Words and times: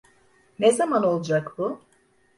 Ne 0.59 0.71
zaman 0.71 1.03
olacak 1.03 1.57
bu? 1.57 1.79